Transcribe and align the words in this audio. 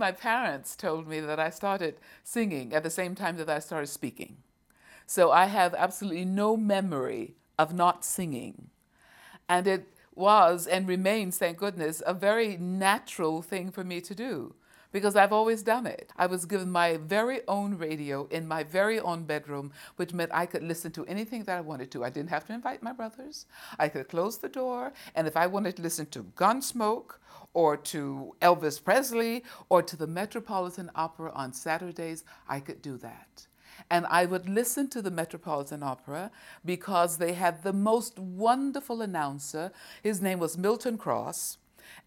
My 0.00 0.12
parents 0.12 0.76
told 0.76 1.08
me 1.08 1.18
that 1.18 1.40
I 1.40 1.50
started 1.50 1.96
singing 2.22 2.72
at 2.72 2.84
the 2.84 2.90
same 2.90 3.16
time 3.16 3.36
that 3.38 3.50
I 3.50 3.58
started 3.58 3.88
speaking. 3.88 4.36
So 5.06 5.32
I 5.32 5.46
have 5.46 5.74
absolutely 5.74 6.24
no 6.24 6.56
memory 6.56 7.34
of 7.58 7.74
not 7.74 8.04
singing. 8.04 8.70
And 9.48 9.66
it 9.66 9.88
was 10.14 10.68
and 10.68 10.86
remains, 10.86 11.38
thank 11.38 11.58
goodness, 11.58 12.00
a 12.06 12.14
very 12.14 12.56
natural 12.56 13.42
thing 13.42 13.72
for 13.72 13.82
me 13.82 14.00
to 14.02 14.14
do 14.14 14.54
because 14.92 15.16
I've 15.16 15.32
always 15.32 15.62
done 15.62 15.86
it. 15.86 16.12
I 16.16 16.26
was 16.26 16.46
given 16.46 16.70
my 16.70 16.96
very 16.96 17.40
own 17.46 17.76
radio 17.76 18.26
in 18.30 18.46
my 18.46 18.62
very 18.64 18.98
own 19.00 19.24
bedroom, 19.24 19.72
which 19.96 20.14
meant 20.14 20.30
I 20.32 20.46
could 20.46 20.62
listen 20.62 20.92
to 20.92 21.04
anything 21.06 21.44
that 21.44 21.58
I 21.58 21.60
wanted 21.60 21.90
to. 21.92 22.04
I 22.04 22.10
didn't 22.10 22.30
have 22.30 22.46
to 22.46 22.52
invite 22.52 22.82
my 22.82 22.92
brothers. 22.92 23.46
I 23.78 23.88
could 23.88 24.08
close 24.08 24.38
the 24.38 24.48
door, 24.48 24.92
and 25.14 25.26
if 25.26 25.36
I 25.36 25.46
wanted 25.46 25.76
to 25.76 25.82
listen 25.82 26.06
to 26.06 26.24
Gunsmoke 26.24 27.18
or 27.54 27.76
to 27.76 28.34
Elvis 28.40 28.82
Presley 28.82 29.44
or 29.68 29.82
to 29.82 29.96
the 29.96 30.06
Metropolitan 30.06 30.90
Opera 30.94 31.32
on 31.34 31.52
Saturdays, 31.52 32.24
I 32.48 32.60
could 32.60 32.82
do 32.82 32.96
that. 32.98 33.46
And 33.90 34.06
I 34.06 34.26
would 34.26 34.48
listen 34.48 34.88
to 34.90 35.02
the 35.02 35.10
Metropolitan 35.10 35.82
Opera 35.82 36.30
because 36.64 37.18
they 37.18 37.32
had 37.32 37.62
the 37.62 37.72
most 37.72 38.18
wonderful 38.18 39.00
announcer. 39.00 39.72
His 40.02 40.20
name 40.20 40.38
was 40.40 40.58
Milton 40.58 40.98
Cross. 40.98 41.58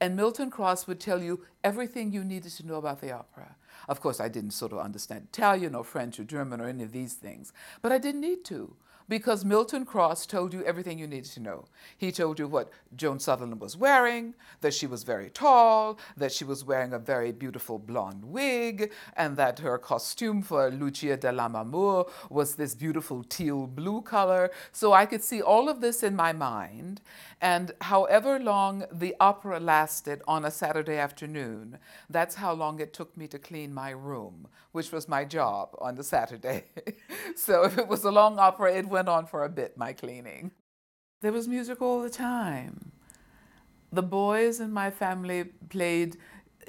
And 0.00 0.16
Milton 0.16 0.50
Cross 0.50 0.86
would 0.86 1.00
tell 1.00 1.22
you 1.22 1.44
everything 1.64 2.12
you 2.12 2.24
needed 2.24 2.52
to 2.52 2.66
know 2.66 2.76
about 2.76 3.00
the 3.00 3.12
opera. 3.12 3.56
Of 3.88 4.00
course, 4.00 4.20
I 4.20 4.28
didn't 4.28 4.50
sort 4.50 4.72
of 4.72 4.78
understand 4.78 5.28
Italian 5.32 5.74
or 5.74 5.84
French 5.84 6.20
or 6.20 6.24
German 6.24 6.60
or 6.60 6.68
any 6.68 6.82
of 6.82 6.92
these 6.92 7.14
things, 7.14 7.52
but 7.80 7.92
I 7.92 7.98
didn't 7.98 8.20
need 8.20 8.44
to 8.46 8.76
because 9.08 9.44
Milton 9.44 9.84
Cross 9.84 10.26
told 10.26 10.52
you 10.52 10.62
everything 10.64 10.98
you 10.98 11.06
needed 11.06 11.30
to 11.32 11.40
know. 11.40 11.64
He 11.96 12.12
told 12.12 12.38
you 12.38 12.46
what 12.46 12.70
Joan 12.94 13.18
Sutherland 13.18 13.60
was 13.60 13.76
wearing, 13.76 14.34
that 14.60 14.74
she 14.74 14.86
was 14.86 15.02
very 15.02 15.30
tall, 15.30 15.98
that 16.16 16.32
she 16.32 16.44
was 16.44 16.64
wearing 16.64 16.92
a 16.92 16.98
very 16.98 17.32
beautiful 17.32 17.78
blonde 17.78 18.24
wig, 18.24 18.92
and 19.16 19.36
that 19.36 19.60
her 19.60 19.78
costume 19.78 20.42
for 20.42 20.70
Lucia 20.70 21.16
de 21.16 21.32
Lammermoor 21.32 22.10
was 22.28 22.54
this 22.56 22.74
beautiful 22.74 23.24
teal 23.24 23.66
blue 23.66 24.02
color. 24.02 24.50
So 24.72 24.92
I 24.92 25.06
could 25.06 25.22
see 25.22 25.40
all 25.40 25.68
of 25.68 25.80
this 25.80 26.02
in 26.02 26.14
my 26.14 26.32
mind. 26.32 27.00
And 27.40 27.72
however 27.82 28.38
long 28.38 28.84
the 28.90 29.14
opera 29.20 29.60
lasted 29.60 30.22
on 30.26 30.44
a 30.44 30.50
Saturday 30.50 30.96
afternoon, 30.96 31.78
that's 32.10 32.34
how 32.34 32.52
long 32.52 32.80
it 32.80 32.92
took 32.92 33.16
me 33.16 33.28
to 33.28 33.38
clean 33.38 33.72
my 33.72 33.90
room, 33.90 34.48
which 34.72 34.90
was 34.90 35.08
my 35.08 35.24
job 35.24 35.70
on 35.78 35.94
the 35.94 36.02
Saturday. 36.02 36.64
so 37.36 37.62
if 37.64 37.78
it 37.78 37.86
was 37.86 38.04
a 38.04 38.10
long 38.10 38.38
opera, 38.38 38.74
it 38.74 38.88
went 38.88 38.97
on 39.06 39.26
for 39.26 39.44
a 39.44 39.50
bit, 39.50 39.76
my 39.76 39.92
cleaning. 39.92 40.52
There 41.20 41.32
was 41.32 41.46
music 41.46 41.82
all 41.82 42.00
the 42.00 42.08
time. 42.08 42.92
The 43.92 44.02
boys 44.02 44.60
in 44.60 44.72
my 44.72 44.90
family 44.90 45.44
played 45.68 46.16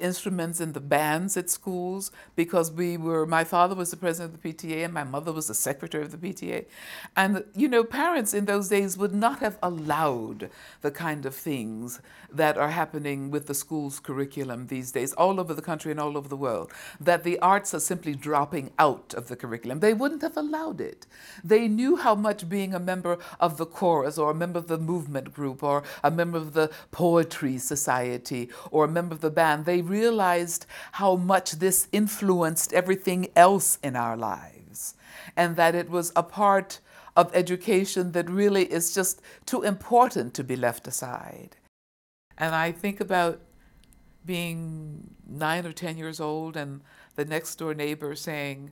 instruments 0.00 0.60
in 0.60 0.72
the 0.72 0.80
bands 0.80 1.36
at 1.36 1.50
schools 1.50 2.10
because 2.36 2.72
we 2.72 2.96
were, 2.96 3.26
my 3.26 3.44
father 3.44 3.74
was 3.74 3.90
the 3.90 3.96
president 3.96 4.34
of 4.34 4.42
the 4.42 4.52
PTA 4.52 4.84
and 4.84 4.94
my 4.94 5.04
mother 5.04 5.32
was 5.32 5.48
the 5.48 5.54
secretary 5.54 6.04
of 6.04 6.10
the 6.10 6.16
PTA. 6.18 6.66
And, 7.16 7.44
you 7.54 7.68
know, 7.68 7.84
parents 7.84 8.34
in 8.34 8.46
those 8.46 8.68
days 8.68 8.96
would 8.96 9.14
not 9.14 9.40
have 9.40 9.58
allowed 9.62 10.50
the 10.80 10.90
kind 10.90 11.26
of 11.26 11.34
things 11.34 12.00
that 12.32 12.56
are 12.56 12.70
happening 12.70 13.30
with 13.30 13.46
the 13.46 13.54
school's 13.54 14.00
curriculum 14.00 14.68
these 14.68 14.92
days, 14.92 15.12
all 15.14 15.40
over 15.40 15.54
the 15.54 15.62
country 15.62 15.90
and 15.90 16.00
all 16.00 16.16
over 16.16 16.28
the 16.28 16.36
world, 16.36 16.72
that 17.00 17.24
the 17.24 17.38
arts 17.40 17.74
are 17.74 17.80
simply 17.80 18.14
dropping 18.14 18.70
out 18.78 19.14
of 19.14 19.28
the 19.28 19.36
curriculum. 19.36 19.80
They 19.80 19.94
wouldn't 19.94 20.22
have 20.22 20.36
allowed 20.36 20.80
it. 20.80 21.06
They 21.42 21.68
knew 21.68 21.96
how 21.96 22.14
much 22.14 22.48
being 22.48 22.74
a 22.74 22.78
member 22.78 23.18
of 23.38 23.56
the 23.56 23.66
chorus 23.66 24.18
or 24.18 24.30
a 24.30 24.34
member 24.34 24.58
of 24.58 24.68
the 24.68 24.78
movement 24.78 25.32
group 25.32 25.62
or 25.62 25.82
a 26.02 26.10
member 26.10 26.38
of 26.38 26.52
the 26.52 26.70
poetry 26.90 27.58
society 27.58 28.48
or 28.70 28.84
a 28.84 28.88
member 28.88 29.14
of 29.14 29.20
the 29.20 29.30
band, 29.30 29.64
they 29.64 29.80
realized 29.90 30.66
how 30.92 31.16
much 31.16 31.52
this 31.52 31.88
influenced 31.92 32.72
everything 32.72 33.28
else 33.36 33.78
in 33.82 33.96
our 33.96 34.16
lives 34.16 34.94
and 35.36 35.56
that 35.56 35.74
it 35.74 35.90
was 35.90 36.12
a 36.14 36.22
part 36.22 36.80
of 37.16 37.34
education 37.34 38.12
that 38.12 38.30
really 38.30 38.64
is 38.64 38.94
just 38.94 39.20
too 39.44 39.62
important 39.62 40.32
to 40.34 40.44
be 40.44 40.56
left 40.56 40.86
aside. 40.86 41.56
And 42.38 42.54
I 42.54 42.72
think 42.72 43.00
about 43.00 43.40
being 44.24 45.14
nine 45.28 45.66
or 45.66 45.72
10 45.72 45.98
years 45.98 46.20
old 46.20 46.56
and 46.56 46.80
the 47.16 47.24
next 47.24 47.56
door 47.56 47.74
neighbor 47.74 48.14
saying, 48.14 48.70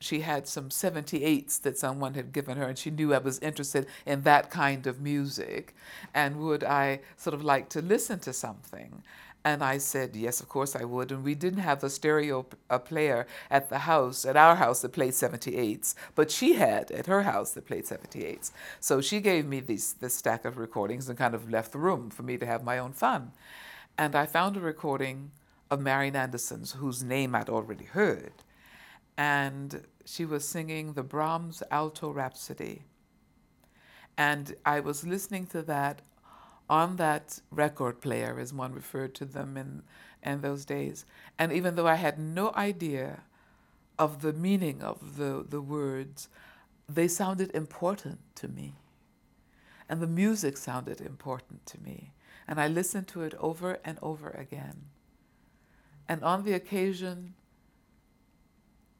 she 0.00 0.20
had 0.20 0.46
some 0.46 0.68
78s 0.68 1.60
that 1.62 1.76
someone 1.76 2.14
had 2.14 2.32
given 2.32 2.56
her, 2.56 2.66
and 2.68 2.78
she 2.78 2.90
knew 2.90 3.12
I 3.12 3.18
was 3.18 3.38
interested 3.40 3.86
in 4.06 4.22
that 4.22 4.50
kind 4.50 4.86
of 4.86 5.00
music. 5.00 5.74
And 6.14 6.36
would 6.36 6.62
I 6.62 7.00
sort 7.16 7.34
of 7.34 7.42
like 7.42 7.68
to 7.70 7.82
listen 7.82 8.20
to 8.20 8.32
something? 8.32 9.02
And 9.48 9.64
I 9.64 9.78
said, 9.78 10.14
yes, 10.14 10.42
of 10.42 10.48
course 10.50 10.76
I 10.76 10.84
would. 10.84 11.10
And 11.10 11.24
we 11.24 11.34
didn't 11.34 11.60
have 11.60 11.82
a 11.82 11.88
stereo 11.88 12.44
a 12.68 12.78
player 12.78 13.26
at 13.50 13.70
the 13.70 13.78
house, 13.78 14.26
at 14.26 14.36
our 14.36 14.56
house, 14.56 14.82
that 14.82 14.92
played 14.92 15.14
78s, 15.14 15.94
but 16.14 16.30
she 16.30 16.52
had 16.52 16.90
at 16.90 17.06
her 17.06 17.22
house 17.22 17.52
that 17.52 17.64
played 17.64 17.86
78s. 17.86 18.50
So 18.78 19.00
she 19.00 19.20
gave 19.20 19.46
me 19.46 19.60
these, 19.60 19.94
this 19.94 20.14
stack 20.14 20.44
of 20.44 20.58
recordings 20.58 21.08
and 21.08 21.16
kind 21.16 21.34
of 21.34 21.50
left 21.50 21.72
the 21.72 21.78
room 21.78 22.10
for 22.10 22.24
me 22.24 22.36
to 22.36 22.44
have 22.44 22.62
my 22.62 22.76
own 22.76 22.92
fun. 22.92 23.32
And 23.96 24.14
I 24.14 24.26
found 24.26 24.58
a 24.58 24.60
recording 24.60 25.30
of 25.70 25.80
Marian 25.80 26.14
Anderson's, 26.14 26.72
whose 26.72 27.02
name 27.02 27.34
I'd 27.34 27.48
already 27.48 27.86
heard. 27.86 28.34
And 29.16 29.86
she 30.04 30.26
was 30.26 30.46
singing 30.46 30.92
the 30.92 31.02
Brahms 31.02 31.62
Alto 31.70 32.10
Rhapsody. 32.12 32.82
And 34.18 34.54
I 34.66 34.80
was 34.80 35.06
listening 35.06 35.46
to 35.46 35.62
that 35.62 36.02
on 36.68 36.96
that 36.96 37.40
record 37.50 38.00
player, 38.00 38.38
as 38.38 38.52
one 38.52 38.72
referred 38.72 39.14
to 39.16 39.24
them 39.24 39.56
in, 39.56 39.82
in 40.22 40.40
those 40.40 40.64
days. 40.64 41.06
And 41.38 41.52
even 41.52 41.74
though 41.74 41.86
I 41.86 41.94
had 41.94 42.18
no 42.18 42.52
idea 42.54 43.22
of 43.98 44.22
the 44.22 44.32
meaning 44.32 44.82
of 44.82 45.16
the, 45.16 45.44
the 45.48 45.60
words, 45.60 46.28
they 46.88 47.08
sounded 47.08 47.50
important 47.54 48.18
to 48.36 48.48
me. 48.48 48.74
And 49.88 50.00
the 50.00 50.06
music 50.06 50.56
sounded 50.56 51.00
important 51.00 51.64
to 51.66 51.80
me. 51.80 52.12
And 52.46 52.60
I 52.60 52.68
listened 52.68 53.08
to 53.08 53.22
it 53.22 53.34
over 53.38 53.78
and 53.84 53.98
over 54.02 54.30
again. 54.30 54.86
And 56.08 56.22
on 56.22 56.44
the 56.44 56.52
occasion 56.52 57.34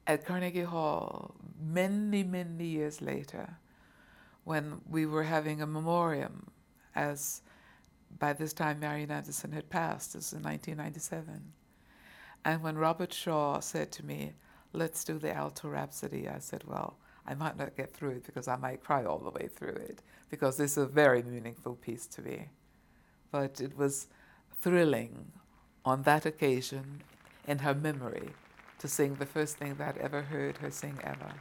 at 0.07 0.25
Carnegie 0.25 0.63
Hall, 0.63 1.35
many, 1.61 2.23
many 2.23 2.65
years 2.65 3.01
later, 3.01 3.57
when 4.45 4.81
we 4.89 5.05
were 5.05 5.25
having 5.25 5.61
a 5.61 5.67
memoriam 5.67 6.51
as 6.95 7.43
by 8.19 8.33
this 8.33 8.53
time 8.53 8.81
Marian 8.81 9.11
Anderson 9.11 9.53
had 9.53 9.71
passed. 9.71 10.13
This 10.13 10.33
was 10.33 10.39
in 10.39 10.43
1997. 10.43 11.53
And 12.45 12.63
when 12.63 12.77
Robert 12.79 13.13
Shaw 13.13 13.61
said 13.61 13.91
to 13.93 14.05
me, 14.05 14.33
let's 14.73 15.05
do 15.05 15.19
the 15.19 15.33
Alto 15.33 15.69
Rhapsody, 15.69 16.29
I 16.29 16.39
said, 16.39 16.65
well, 16.67 16.99
I 17.27 17.35
might 17.35 17.59
not 17.59 17.77
get 17.77 17.93
through 17.93 18.11
it 18.11 18.25
because 18.25 18.49
I 18.49 18.57
might 18.57 18.83
cry 18.83 19.05
all 19.05 19.19
the 19.19 19.31
way 19.31 19.49
through 19.49 19.75
it 19.75 20.03
because 20.31 20.57
this 20.57 20.73
is 20.73 20.79
a 20.79 20.87
very 20.87 21.23
meaningful 21.23 21.75
piece 21.77 22.07
to 22.09 22.23
me. 22.23 22.49
But 23.31 23.61
it 23.61 23.77
was 23.77 24.07
thrilling 24.61 25.33
on 25.85 26.03
that 26.03 26.25
occasion 26.25 27.03
in 27.47 27.59
her 27.59 27.75
memory 27.75 28.31
to 28.79 28.89
sing 28.89 29.17
the 29.17 29.27
first 29.27 29.57
thing 29.57 29.75
that 29.75 29.97
I'd 29.97 29.99
ever 29.99 30.23
heard 30.23 30.59
her 30.59 30.71
sing 30.71 30.99
ever. 31.03 31.33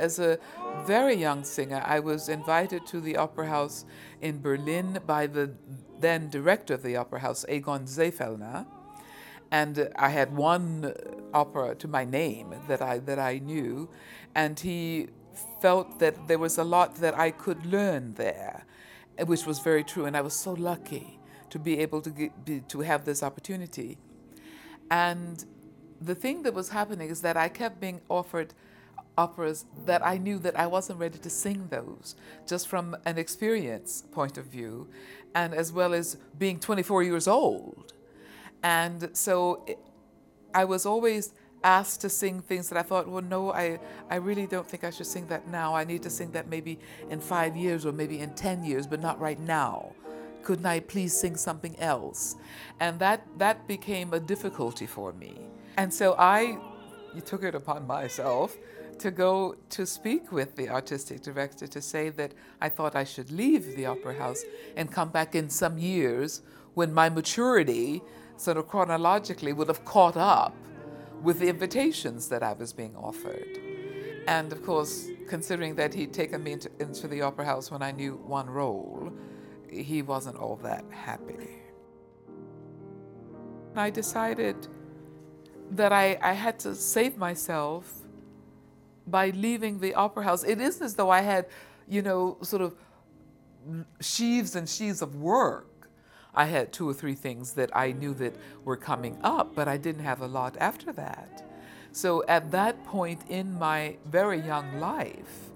As 0.00 0.18
a 0.18 0.38
very 0.86 1.14
young 1.14 1.44
singer, 1.44 1.82
I 1.84 2.00
was 2.00 2.30
invited 2.30 2.86
to 2.86 3.02
the 3.02 3.18
Opera 3.18 3.48
House 3.48 3.84
in 4.22 4.40
Berlin 4.40 4.98
by 5.06 5.26
the 5.26 5.52
then 6.00 6.30
director 6.30 6.72
of 6.72 6.82
the 6.82 6.96
Opera 6.96 7.20
House, 7.20 7.44
Egon 7.50 7.84
Seefehlner. 7.84 8.64
and 9.50 9.90
I 9.96 10.10
had 10.10 10.36
one 10.36 10.94
opera 11.34 11.74
to 11.76 11.88
my 11.88 12.04
name 12.04 12.54
that 12.68 12.80
I 12.80 12.98
that 13.00 13.18
I 13.18 13.38
knew, 13.38 13.88
and 14.34 14.58
he 14.58 15.08
felt 15.60 15.98
that 15.98 16.28
there 16.28 16.38
was 16.38 16.58
a 16.58 16.64
lot 16.64 16.96
that 16.96 17.18
I 17.18 17.30
could 17.30 17.66
learn 17.66 18.14
there, 18.14 18.64
which 19.26 19.46
was 19.46 19.58
very 19.58 19.84
true, 19.84 20.04
and 20.06 20.16
I 20.16 20.20
was 20.20 20.34
so 20.34 20.52
lucky 20.52 21.20
to 21.50 21.58
be 21.58 21.78
able 21.80 22.00
to 22.02 22.10
get, 22.10 22.44
be, 22.44 22.60
to 22.60 22.80
have 22.80 23.04
this 23.04 23.22
opportunity. 23.22 23.98
And 24.90 25.44
the 26.00 26.14
thing 26.14 26.42
that 26.44 26.54
was 26.54 26.70
happening 26.70 27.10
is 27.10 27.20
that 27.22 27.36
I 27.36 27.48
kept 27.48 27.80
being 27.80 28.00
offered 28.08 28.54
operas 29.16 29.64
that 29.86 30.04
I 30.04 30.18
knew 30.18 30.38
that 30.38 30.58
I 30.58 30.66
wasn't 30.66 30.98
ready 30.98 31.18
to 31.18 31.30
sing 31.30 31.68
those, 31.70 32.16
just 32.46 32.68
from 32.68 32.96
an 33.04 33.18
experience 33.18 34.04
point 34.12 34.38
of 34.38 34.46
view, 34.46 34.88
and 35.34 35.54
as 35.54 35.72
well 35.72 35.94
as 35.94 36.16
being 36.38 36.58
24 36.58 37.02
years 37.02 37.28
old. 37.28 37.92
And 38.62 39.10
so 39.12 39.66
I 40.54 40.64
was 40.64 40.86
always 40.86 41.32
asked 41.62 42.00
to 42.00 42.08
sing 42.08 42.40
things 42.40 42.68
that 42.70 42.78
I 42.78 42.82
thought, 42.82 43.08
well, 43.08 43.22
no, 43.22 43.52
I, 43.52 43.78
I 44.08 44.16
really 44.16 44.46
don't 44.46 44.66
think 44.66 44.84
I 44.84 44.90
should 44.90 45.06
sing 45.06 45.26
that 45.28 45.48
now. 45.48 45.74
I 45.74 45.84
need 45.84 46.02
to 46.02 46.10
sing 46.10 46.30
that 46.32 46.48
maybe 46.48 46.78
in 47.10 47.20
five 47.20 47.56
years 47.56 47.84
or 47.84 47.92
maybe 47.92 48.20
in 48.20 48.30
10 48.34 48.64
years, 48.64 48.86
but 48.86 49.00
not 49.00 49.20
right 49.20 49.38
now. 49.38 49.92
Couldn't 50.42 50.66
I 50.66 50.80
please 50.80 51.14
sing 51.14 51.36
something 51.36 51.78
else? 51.78 52.36
And 52.80 52.98
that, 53.00 53.26
that 53.38 53.68
became 53.68 54.14
a 54.14 54.20
difficulty 54.20 54.86
for 54.86 55.12
me. 55.12 55.36
And 55.76 55.92
so 55.92 56.14
I 56.18 56.58
took 57.26 57.42
it 57.42 57.54
upon 57.54 57.86
myself 57.86 58.56
to 59.00 59.10
go 59.10 59.56
to 59.70 59.86
speak 59.86 60.30
with 60.30 60.56
the 60.56 60.68
artistic 60.68 61.22
director 61.22 61.66
to 61.66 61.80
say 61.80 62.10
that 62.10 62.32
I 62.60 62.68
thought 62.68 62.94
I 62.94 63.04
should 63.04 63.32
leave 63.32 63.74
the 63.74 63.86
opera 63.86 64.14
house 64.14 64.44
and 64.76 64.92
come 64.92 65.08
back 65.08 65.34
in 65.34 65.48
some 65.48 65.78
years 65.78 66.42
when 66.74 66.92
my 66.92 67.08
maturity, 67.08 68.02
sort 68.36 68.58
of 68.58 68.68
chronologically, 68.68 69.52
would 69.54 69.68
have 69.68 69.84
caught 69.86 70.16
up 70.16 70.54
with 71.22 71.38
the 71.40 71.48
invitations 71.48 72.28
that 72.28 72.42
I 72.42 72.52
was 72.52 72.72
being 72.72 72.94
offered. 72.94 73.58
And 74.28 74.52
of 74.52 74.62
course, 74.62 75.08
considering 75.28 75.74
that 75.76 75.94
he'd 75.94 76.12
taken 76.12 76.42
me 76.42 76.52
into, 76.52 76.70
into 76.78 77.08
the 77.08 77.22
opera 77.22 77.46
house 77.46 77.70
when 77.70 77.82
I 77.82 77.92
knew 77.92 78.16
one 78.26 78.48
role, 78.48 79.10
he 79.70 80.02
wasn't 80.02 80.36
all 80.36 80.56
that 80.56 80.84
happy. 80.90 81.48
I 83.74 83.88
decided 83.88 84.68
that 85.70 85.92
I, 85.92 86.18
I 86.20 86.32
had 86.32 86.58
to 86.60 86.74
save 86.74 87.16
myself 87.16 87.99
by 89.10 89.30
leaving 89.30 89.80
the 89.80 89.94
opera 89.94 90.24
house. 90.24 90.44
It 90.44 90.60
isn't 90.60 90.84
as 90.84 90.94
though 90.94 91.10
I 91.10 91.20
had, 91.20 91.46
you 91.88 92.02
know, 92.02 92.38
sort 92.42 92.62
of 92.62 92.74
sheaves 94.00 94.56
and 94.56 94.68
sheaves 94.68 95.02
of 95.02 95.16
work. 95.16 95.66
I 96.34 96.46
had 96.46 96.72
two 96.72 96.88
or 96.88 96.94
three 96.94 97.14
things 97.14 97.52
that 97.54 97.76
I 97.76 97.92
knew 97.92 98.14
that 98.14 98.34
were 98.64 98.76
coming 98.76 99.18
up, 99.22 99.54
but 99.54 99.66
I 99.68 99.76
didn't 99.76 100.04
have 100.04 100.20
a 100.20 100.26
lot 100.26 100.56
after 100.60 100.92
that. 100.92 101.44
So 101.92 102.24
at 102.28 102.52
that 102.52 102.84
point 102.84 103.22
in 103.28 103.58
my 103.58 103.96
very 104.06 104.40
young 104.40 104.78
life, 104.78 105.50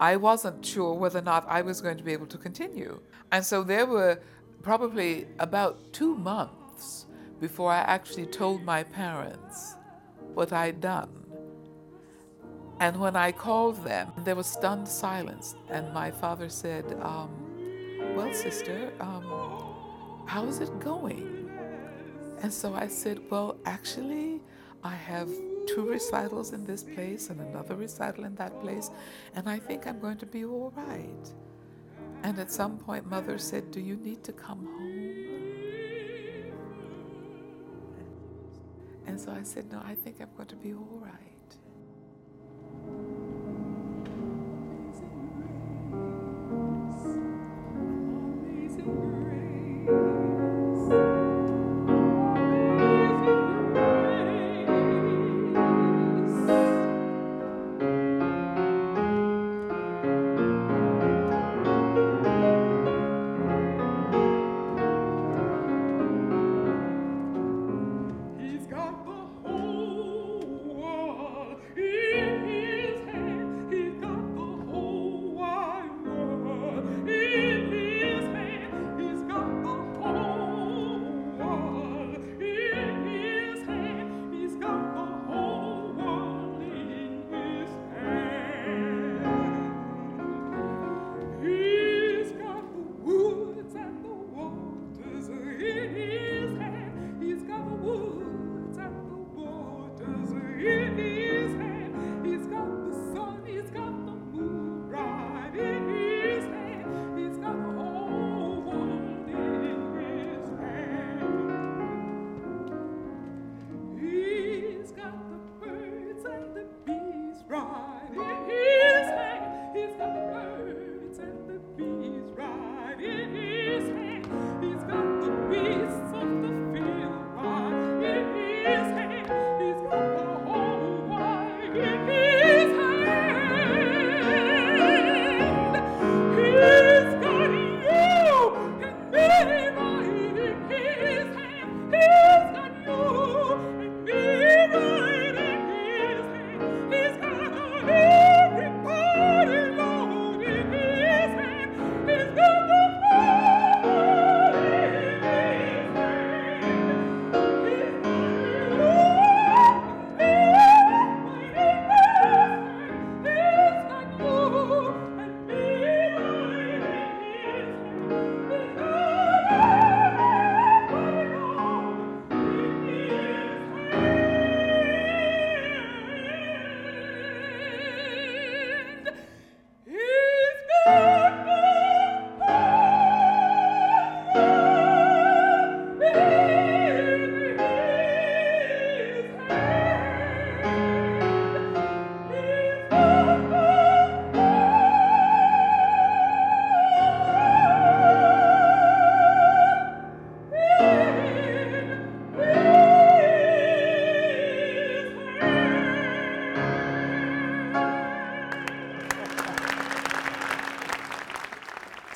I 0.00 0.16
wasn't 0.16 0.64
sure 0.64 0.94
whether 0.94 1.18
or 1.18 1.22
not 1.22 1.46
I 1.48 1.62
was 1.62 1.80
going 1.80 1.98
to 1.98 2.02
be 2.02 2.12
able 2.12 2.26
to 2.26 2.38
continue. 2.38 3.00
And 3.30 3.44
so 3.44 3.62
there 3.62 3.86
were 3.86 4.20
probably 4.62 5.26
about 5.38 5.92
two 5.92 6.14
months 6.16 7.06
before 7.40 7.70
I 7.70 7.78
actually 7.78 8.26
told 8.26 8.64
my 8.64 8.82
parents 8.82 9.74
what 10.34 10.52
I'd 10.52 10.80
done. 10.80 11.21
And 12.82 12.98
when 12.98 13.14
I 13.14 13.30
called 13.30 13.84
them, 13.84 14.10
there 14.24 14.34
was 14.34 14.48
stunned 14.48 14.88
silence. 14.88 15.54
And 15.70 15.94
my 15.94 16.10
father 16.10 16.48
said, 16.48 16.84
um, 17.00 17.30
Well, 18.16 18.34
sister, 18.34 18.92
um, 18.98 19.24
how's 20.26 20.58
it 20.58 20.80
going? 20.80 21.48
And 22.42 22.52
so 22.52 22.74
I 22.74 22.88
said, 22.88 23.20
Well, 23.30 23.56
actually, 23.66 24.40
I 24.82 24.96
have 24.96 25.28
two 25.68 25.88
recitals 25.88 26.52
in 26.52 26.64
this 26.64 26.82
place 26.82 27.30
and 27.30 27.40
another 27.40 27.76
recital 27.76 28.24
in 28.24 28.34
that 28.34 28.60
place, 28.60 28.90
and 29.36 29.48
I 29.48 29.60
think 29.60 29.86
I'm 29.86 30.00
going 30.00 30.18
to 30.18 30.26
be 30.26 30.44
all 30.44 30.72
right. 30.74 31.26
And 32.24 32.36
at 32.40 32.50
some 32.50 32.78
point, 32.78 33.06
mother 33.08 33.38
said, 33.38 33.70
Do 33.70 33.78
you 33.78 33.94
need 33.94 34.24
to 34.24 34.32
come 34.32 34.66
home? 34.66 35.22
And 39.06 39.20
so 39.20 39.30
I 39.30 39.44
said, 39.44 39.70
No, 39.70 39.80
I 39.84 39.94
think 39.94 40.16
I'm 40.20 40.34
going 40.36 40.48
to 40.48 40.56
be 40.56 40.74
all 40.74 41.00
right. 41.00 41.31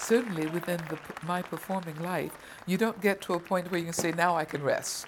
Certainly 0.06 0.46
within 0.46 0.80
the, 0.88 0.98
my 1.26 1.42
performing 1.42 1.98
life, 2.02 2.32
you 2.66 2.78
don't 2.78 3.00
get 3.00 3.20
to 3.22 3.34
a 3.34 3.40
point 3.40 3.70
where 3.70 3.78
you 3.78 3.86
can 3.86 3.92
say, 3.92 4.12
now 4.12 4.36
I 4.36 4.44
can 4.44 4.62
rest. 4.62 5.06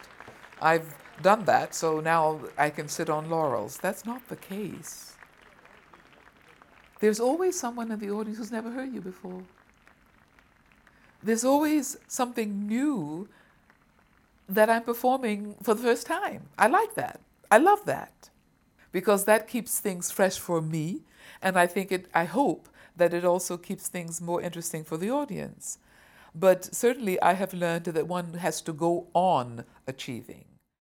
I've 0.61 0.95
done 1.23 1.45
that, 1.45 1.75
so 1.75 2.01
now 2.01 2.41
I 2.57 2.71
can 2.71 2.89
sit 2.89 3.09
on 3.09 3.31
laurels. 3.31 3.79
That's 3.79 4.05
not 4.05 4.29
the 4.29 4.37
case. 4.37 5.15
There's 7.01 7.21
always 7.21 7.59
someone 7.59 7.93
in 7.93 8.01
the 8.01 8.11
audience 8.11 8.39
who's 8.39 8.51
never 8.51 8.71
heard 8.71 8.93
you 8.93 9.01
before. 9.01 9.43
There's 11.23 11.45
always 11.45 11.97
something 12.09 12.67
new 12.67 13.29
that 14.49 14.69
I'm 14.69 14.83
performing 14.83 15.55
for 15.63 15.75
the 15.75 15.83
first 15.83 16.07
time. 16.07 16.43
I 16.59 16.67
like 16.67 16.95
that. 16.95 17.21
I 17.51 17.59
love 17.59 17.85
that 17.87 18.31
because 18.91 19.25
that 19.27 19.47
keeps 19.47 19.79
things 19.79 20.11
fresh 20.11 20.39
for 20.39 20.61
me, 20.61 21.03
and 21.41 21.57
I 21.57 21.67
think 21.67 21.93
it. 21.93 22.07
I 22.15 22.25
hope 22.25 22.69
that 22.99 23.15
it 23.15 23.25
also 23.25 23.57
keeps 23.57 23.89
things 23.89 24.21
more 24.21 24.43
interesting 24.43 24.85
for 24.85 24.97
the 24.97 25.11
audience. 25.11 25.79
But 26.35 26.75
certainly, 26.75 27.21
I 27.21 27.33
have 27.33 27.55
learned 27.55 27.87
that 27.87 28.07
one 28.07 28.35
has 28.35 28.61
to 28.63 28.73
go 28.73 29.09
on 29.15 29.65
achieving. 29.87 30.45